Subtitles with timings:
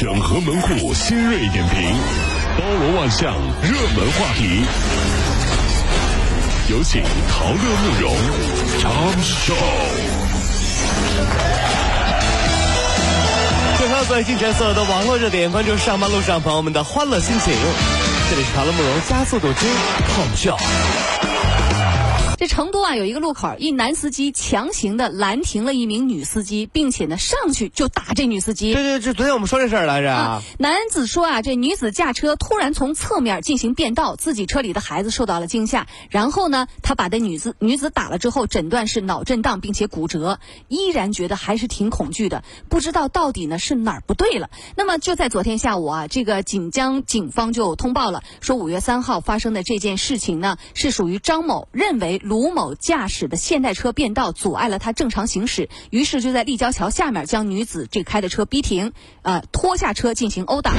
[0.00, 1.94] 整合门户新锐点评，
[2.56, 4.64] 包罗万象，热门话题。
[6.70, 8.16] 有请陶乐慕容
[8.80, 8.90] 长
[9.22, 9.54] 寿。
[13.78, 17.52] 整合最近所有的网络热点，关注上班路上朋友们的欢乐心情。
[18.30, 21.09] 这里是陶乐慕容加速度之 Tom Show。
[22.40, 28.72] 这成都啊，有一个路口，一男司机强行的拦停了一名女司机，并且呢上去就打这女司机。
[28.72, 30.10] 对对，这昨天我们说这事儿来着。
[30.10, 35.86] 啊男子说啊，这女子驾车突然从侧面进行变道，自己车里的孩子受到了惊吓。
[36.08, 44.48] 然后呢，他把这女子女子打了之后，诊断是脑震荡并且骨折，依然觉得还是挺恐惧的，不知道到底呢是哪儿不对了。
[44.76, 52.18] 那么就在昨天下午啊，这个锦江警方就通报了，说五月三号发生的这件事情呢，是属于张某认为。
[52.30, 60.72] 卢某驾驶的现代车变道，阻碍了他正常行驶，于是就在立交桥下面将女子这开的车逼停，呃，拖下车进行殴打。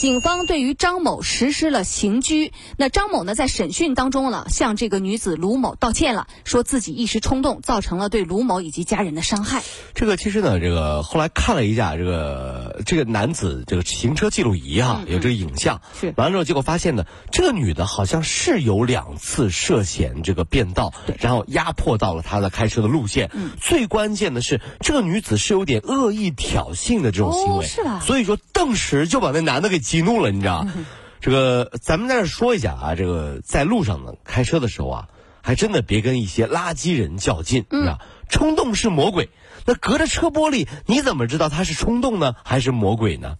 [0.00, 2.54] 警方对于张某实施了刑拘。
[2.78, 9.62] 那张某呢，在审讯当中呢，向这个女子卢某道歉了，说自己一时冲动，造成了对卢某以及家人的伤害。
[9.94, 23.28] 这个其实呢，这个后来看了一下这个这个男子这个行车记录仪哈，有这个影像，是完了之后，结果发现呢，这个女的好像是有两次涉嫌这个变道，然后压迫到了他的开车的路线。
[23.34, 28.00] 嗯，最关键的是，这个女子是有点恶意挑衅的这种行为，是吧？
[28.00, 29.78] 所以说，顿时就把那男的给。
[29.90, 30.64] 激怒了，你知道？
[31.20, 35.08] 这个咱们在这说一下啊，这个在路上呢，开车的时候啊，
[35.42, 37.98] 还真的别跟一些垃圾人较劲，是吧？
[38.28, 39.30] 冲动是魔鬼，
[39.64, 43.34] 那隔着车玻璃，你怎么知道他是冲动呢，还是魔鬼呢？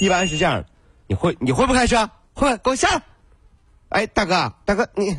[0.00, 0.64] 一般是这样，
[1.08, 2.08] 你会你会不开车？
[2.34, 3.02] 会，给我下来。
[3.88, 5.16] 哎，大哥，大哥，你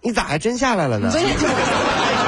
[0.00, 1.12] 你咋还真下来了呢？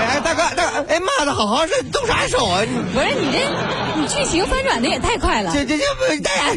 [0.08, 2.62] 哎，大哥，大哥，哎骂的，好好说，动啥手啊？
[2.94, 5.52] 不是你这，你剧情翻转的也太快了。
[5.52, 6.56] 这这这不，大家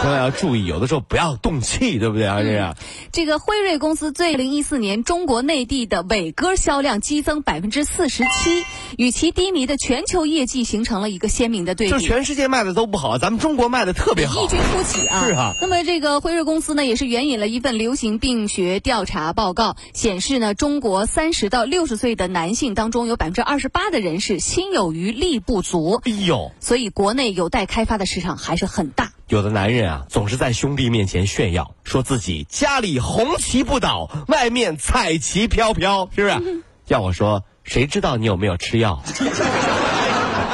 [0.00, 2.42] 千万要注意，有的时候不要动气，对不对啊？
[2.42, 2.76] 这样。
[3.12, 8.64] 这个辉瑞公司最二零一四年中国内地的伟哥销量激增百分之四十七，
[8.96, 11.92] 与其低迷的全球业绩形成了一个鲜明的对比。
[11.92, 15.24] 就全世界卖的都不好，咱们中国卖的特别好，异军突起啊！
[15.26, 15.52] 是啊。
[15.60, 26.00] 那么这个辉瑞公司呢，也是援引了一份流行病学调查报告，显示呢，中国三十到六十岁的男性当中，有百分之二十八的人是心有余力不足。
[26.04, 29.12] 哎呦，所以国内有待开发的市场还是很大。
[29.28, 36.62] 有的男人啊，总是在兄弟面前炫耀，说自己家里红旗不倒，外面彩旗飘飘，是不是？
[36.88, 39.02] 要我说，谁知道你有没有吃药？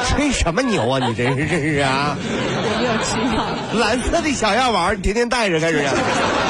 [0.05, 1.07] 吹什么牛啊！
[1.07, 2.17] 你真是真是啊！
[2.73, 3.45] 有没有吃药？
[3.79, 6.48] 蓝色的小药丸，你天天带着干什么？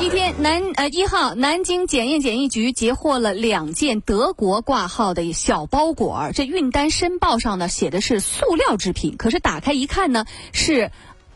[0.00, 10.90] 一天，南呃一号南京检验检疫局截获了两件德国挂号的小包裹，这运单申报上呢写的是塑料制品，可是打开一看呢是。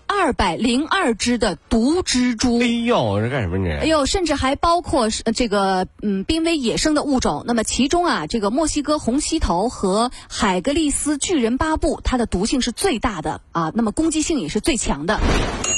[0.07, 3.71] 二百零二只的毒蜘蛛，哎呦，这干什么你？
[3.71, 7.45] 哎呦，甚至还包括是这个嗯濒危野生的物种。
[7.47, 15.21] 那么其中啊，这个墨西哥红犀头和海格力斯巨人巴布，它的毒性是最大的啊，那么攻击性也是最强的。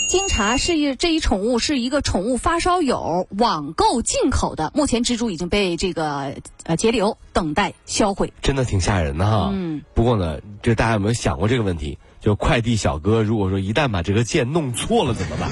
[0.09, 4.71] 经查，是一这一宠物是一个宠物发烧友网购进口的。
[4.75, 8.33] 目前蜘蛛已经被这个呃截留，等待销毁。
[8.41, 9.51] 真的挺吓人的哈。
[9.53, 9.83] 嗯。
[9.95, 11.99] 不过呢，这大家有没有想过这个问题？
[12.27, 15.49] 就快递小哥，如果说一旦把这个件弄错了怎么办？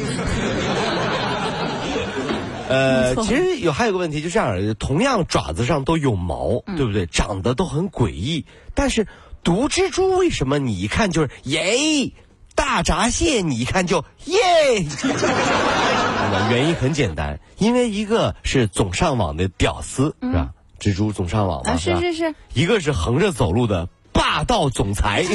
[2.69, 7.07] 呃，其实有还有个问题，就这样，同样爪子上都有毛，对不对？
[7.07, 9.07] 长得都很诡异，但是
[9.45, 12.11] 毒蜘蛛为什么你一看就是耶？
[12.57, 14.37] 大闸蟹你一看就耶？
[16.51, 20.51] 原因很简单，因为一个是总上网的屌丝，是吧？
[20.81, 25.23] 蜘蛛总上网嘛，是是是，一个是横着走路的霸道总裁，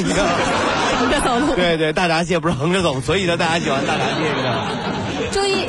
[1.54, 4.66] 对对，大闸蟹不是横着走，所以呢，大家喜欢大闸蟹，知道吗？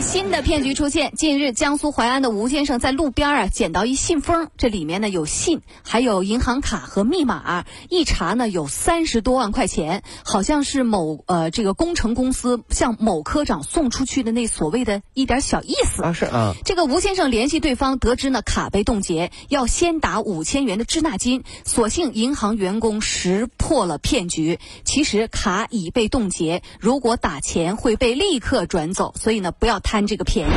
[0.01, 1.13] 新的骗局出现。
[1.15, 7.65] 近日，江苏淮安的吴先生在路边啊捡到一信封，这里面呢有信，还有银行卡和密码。
[7.87, 16.55] 一查呢，有三十多万块钱，好像是某呃这个工程公司向某科长送出去的那所谓的一点小意思啊是啊。
[16.65, 21.43] 这个吴先生联系对方，得知呢卡被冻结，要先打五千元的滞纳金。
[21.63, 29.51] 所幸银行员工识破了骗局，其实卡已被冻结，如果打钱会被立刻转走，所以呢。
[29.61, 30.51] 不要贪这个便宜。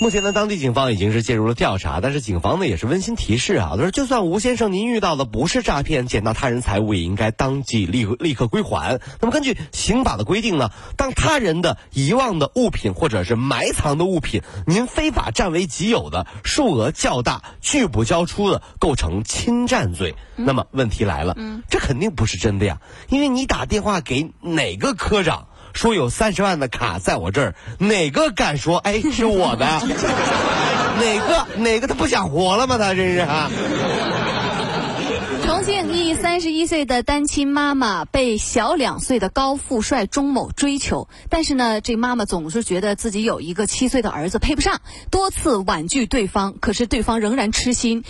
[0.00, 8.98] 目前呢，当地警方已经是介入了调查，但是警方呢也是温馨提示啊，他说就算吴先生您遇到的不是诈骗，捡到他人财物也应该当即立立刻归还。
[9.20, 20.14] 那么根据刑法的规定呢，当他人的遗忘的物品或者是埋藏的物品，您非法占为己有的，数额较大，拒不交出的，构成侵占罪。
[20.34, 21.36] 那么问题来了，
[21.68, 22.80] 这肯定不是真的呀，
[23.10, 25.48] 因为你打电话给哪个科长？
[25.76, 29.66] 说有三十万的卡在我这儿，哪个敢说哎是我的？
[30.98, 32.78] 哪个哪个他不想活了吗？
[32.78, 33.26] 他真是。
[35.44, 44.80] 重庆一三十一岁的单亲妈妈被小两岁的高富帅钟某追求，但是呢，这妈妈总是觉得自己有一个七岁的儿子配不上，
[45.10, 48.02] 多次婉拒对方，可是对方仍然痴心。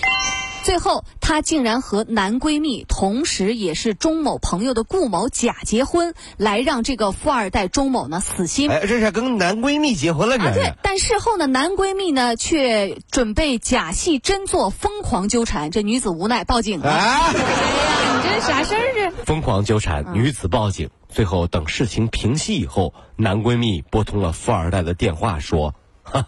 [0.66, 8.68] 最后，她竟然和男闺蜜，同时也是钟某朋友的顾某假结婚，来让这个富二代钟某呢死心。
[8.68, 10.52] 哎，这是跟男闺蜜结婚了，啊？
[10.52, 15.70] 对，但事后呢，男闺蜜呢却准备假戏真做，疯狂纠缠。
[15.70, 16.90] 这女子无奈报警了。
[16.90, 17.32] 哎呀，
[18.16, 19.12] 你这啥事儿啊？
[19.24, 20.90] 疯狂纠缠，女子报警。
[21.08, 26.26] 最后等事情平息以后，男闺蜜拨通了富二代的电话，说：“哈。”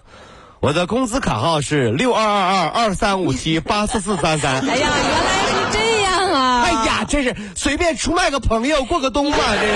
[0.61, 4.55] 我的工资卡号是六二二二二三五七八四四三三。
[4.69, 6.63] 哎呀，原来是这样啊！
[6.65, 9.73] 哎呀，真是随便出卖个朋友过个冬嘛，这是。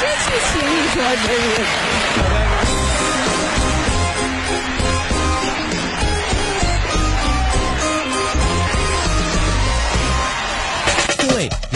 [0.00, 2.21] 这剧情你说真是。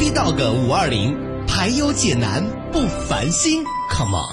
[0.00, 1.14] B dog 五二零，
[1.46, 2.42] 排忧解难
[2.72, 4.32] 不烦心，Come on！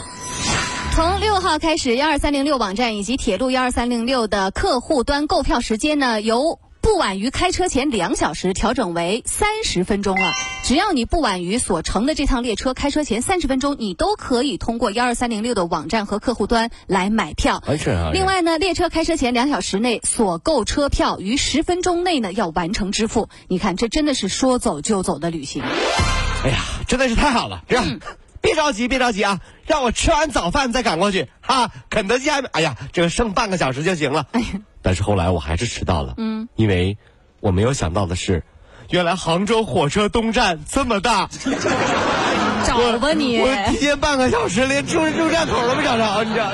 [0.95, 6.57] 从六号开始，幺二三零六网站以及铁路幺二三零六的客户端购票时间呢，由。
[6.87, 10.31] 不晚于开车前两小时，调整为三十分钟了。
[10.63, 17.57] 只要你不晚于所乘的这趟列车开车前三十分钟，你都可以通过幺二三零六的网站和客户端来买票。
[17.57, 23.27] 啊另外呢，列车开车前两小时内所购车票于十分钟内呢要完成支付。
[23.49, 25.63] 你看，这真的是说走就走的旅行。
[25.63, 27.63] 哎呀，真的是太好了！
[27.67, 27.99] 这样，
[28.39, 31.69] 别着急，别着急啊，让我吃完早饭再赶过去哈。
[31.89, 32.39] 肯德基还……
[32.53, 34.27] 哎呀，这个剩半个小时就行了。
[34.31, 34.47] 哎呀。
[34.87, 36.97] 但是后来我还是迟到了，嗯，因为
[37.41, 38.45] 我没有想到的是，
[38.89, 41.29] 原来杭州火车东站这么大，
[42.65, 46.51] 找吧你，我提前半个小时连出入站口都没找着，你知道？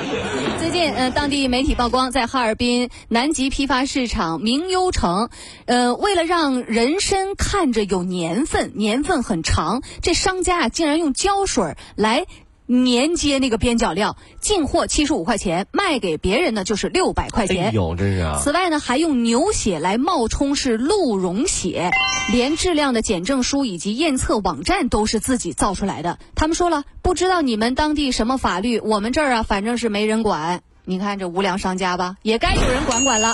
[0.57, 5.29] 最近，呃，当地媒体曝光，在哈尔滨南极批发市场明优城，
[5.65, 12.25] 呃，为了让人参看着有年份，年份很长，这商家啊竟然用胶水来。
[12.67, 17.67] 粘接那个边角料，进货七十五块钱，卖给别人呢就是六百块钱。
[17.67, 18.39] 哎呦，真是啊！
[18.41, 21.91] 此外呢，还用牛血来冒充是鹿茸血，
[22.31, 26.19] 连质量的检证书以及验测网站都是自己造出来的。
[26.35, 30.61] 他们说了，不知道你们当地什么法律，我们这儿啊，反正是没人管。
[30.85, 33.33] 你看这无良商家吧，也该有人管管了。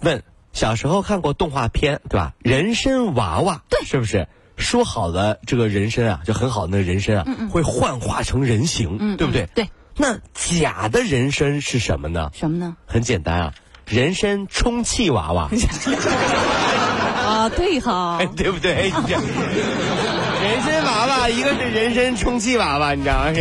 [0.00, 0.22] 问：
[0.52, 2.34] 小时候看过动画片对吧？
[2.38, 4.28] 人参娃娃，对，是不是？
[4.56, 9.48] 说好的这个人参啊，就很好的那个人参啊，会幻化成人形，对不对？
[9.54, 9.68] 对。
[9.96, 12.30] 那假的人参是什么呢？
[12.34, 12.76] 什么呢？
[12.86, 13.54] 很简单啊，
[13.86, 15.48] 人参充气娃娃。
[17.24, 18.90] 啊，对哈， 对不对？
[20.44, 23.32] 人参娃娃，一个是人参充气娃娃，你知道吗？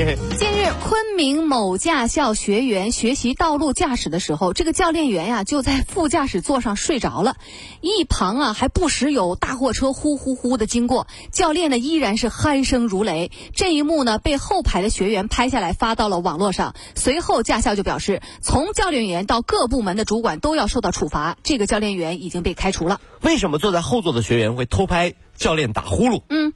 [0.82, 7.36] 昆明某驾校学员学习道路驾驶的时候，这个教练员呀就在副驾驶座上睡着了，
[7.82, 13.32] 一旁啊还不时有大货车呼呼呼的经过，教练呢依然是鼾声如雷。
[13.54, 16.76] 这一幕呢被后排的学员拍下来发到了网络上。
[16.96, 23.00] 随后驾校就表示，从教练员到各部门的主管都要受到处罚，这个教练员已经被开除了。
[23.22, 26.22] 为什么坐在后座的学员会偷拍教练打呼噜？
[26.30, 26.54] 嗯。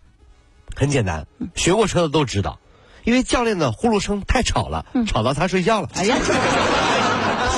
[0.76, 2.60] 很简单，学过车的都知道，
[3.08, 5.88] 因为教练的呼噜声太吵了，吵到他睡觉了。
[5.96, 6.18] 哎呀，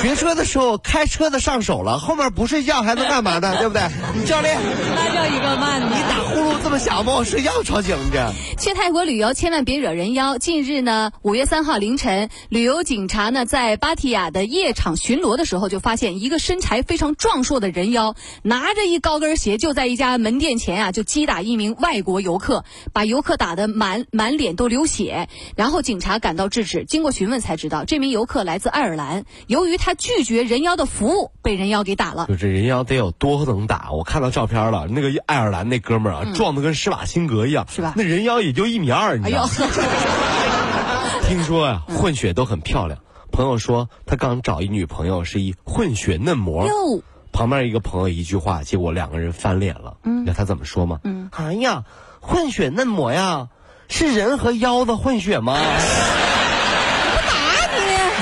[0.02, 3.56] 学车的时候开车的上手了，后面不睡觉还能干嘛呢？
[3.60, 3.82] 对不对？
[4.26, 4.58] 教练，
[4.96, 5.82] 那叫一个慢。
[5.82, 10.38] 你打呼噜这么响，把我睡觉吵醒了，去泰国旅游千万别惹人妖。
[10.38, 22.64] 近日呢，五月三号凌晨，旅游警察呢在芭提雅的夜场巡逻的时候，就发现一个身材非常壮硕的人妖，拿着一高跟鞋就在一家门店前啊就击打一名外国游客，
[22.94, 25.28] 把游客打得满满脸都流血。
[25.56, 32.26] 然后警察赶到制止，经过询问才知道，这名游客来自爱尔兰，由于他拒绝人妖的服务，被人妖给打了。
[32.28, 33.92] 就这人妖得有多能打？
[33.92, 39.50] 我看到照片了，那个爱尔兰那哥们儿啊，壮的跟施瓦辛格一样，嗯是吧那人妖也就一米二，你知道吗？，
[41.28, 43.00] 听说呀、混血都很漂亮。
[43.32, 49.98] 朋友说他刚找一女朋友是一混血嫩模，哟，旁边一个朋友一句话，结果两个人翻脸了。
[50.04, 51.00] 嗯，你知道他怎么说吗？
[51.04, 51.84] 嗯，哎呀，
[52.22, 53.50] 混血嫩模呀，
[53.88, 55.56] 是人和妖的混血吗？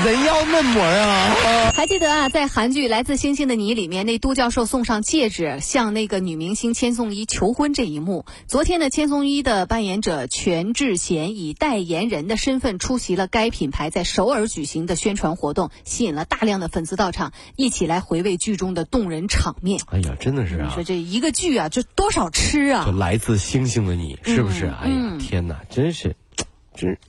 [0.04, 1.72] 人妖嫩模啊！
[1.74, 8.24] 还记得啊，在韩剧《来自星星的你》里面，那都教授送上戒指向那个女明星千颂伊求婚这一幕。
[8.46, 19.80] 昨天呢，千颂伊的扮演者全智贤以代言人的身份出席了该品牌在首尔举行的宣传活动，吸引了大量的粉丝到场，一起来回味剧中的动人场面。
[19.90, 22.92] 哎呀，真的是啊你说，这一个剧啊，就多少吃啊就！
[22.92, 24.66] 来自星星的你，是不是？
[24.66, 26.14] 嗯哎呀，天哪，真是，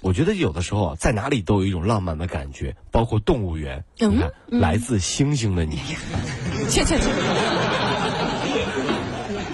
[0.01, 3.83] 我觉得有的时候啊，在哪里都有一种浪漫的感觉，包括动物园。
[3.99, 5.77] 嗯你看，来自星星的你，
[6.69, 7.03] 去去去！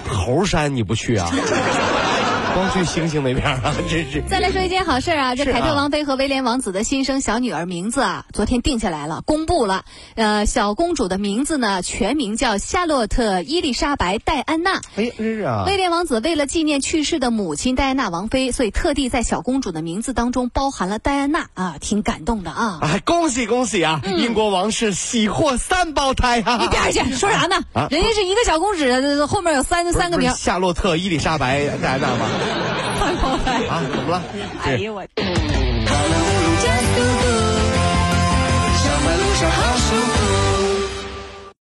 [0.08, 1.30] 猴山你不去啊？
[2.56, 4.24] 光去星星那边啊， 真是。
[4.30, 9.84] 再来说一件好事啊，这凯特王妃和威廉王子的新生小女儿名字啊，昨天定下来了，公布了。
[10.16, 14.80] 呃，小公主的名字呢，全名叫夏洛特·伊丽莎白·戴安娜。
[14.96, 15.66] 哎，真是啊。
[15.68, 22.80] 威廉王子为了纪念去世的母亲戴安娜王妃，所以特地在小公主的名字当中包含了戴安娜啊，挺感动的啊。
[22.82, 24.02] 哎，恭喜恭喜啊！
[24.06, 26.58] 英国王室喜获三胞胎啊！
[26.62, 27.58] 你边去，说啥呢？
[27.74, 32.30] 啊人家是一个小公主，后面有三三个名夏洛特·伊丽莎白戴安娜吗？
[33.70, 34.22] 啊，怎么了？
[34.64, 35.45] 哎呦我。